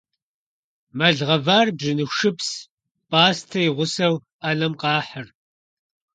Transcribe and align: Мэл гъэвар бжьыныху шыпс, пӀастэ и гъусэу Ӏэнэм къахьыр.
Мэл 0.97 1.17
гъэвар 1.27 1.67
бжьыныху 1.75 2.15
шыпс, 2.17 2.49
пӀастэ 3.09 3.59
и 3.67 3.69
гъусэу 3.75 4.15
Ӏэнэм 4.41 4.73
къахьыр. 4.81 5.27